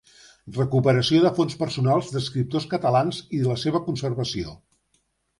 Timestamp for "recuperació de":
0.53-1.31